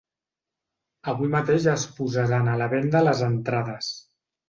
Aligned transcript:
Avui 1.13 1.29
mateix 1.35 1.69
es 1.75 1.85
posaran 2.01 2.53
a 2.55 2.59
la 2.65 2.73
venda 2.75 3.07
les 3.13 3.25
entrades. 3.33 3.97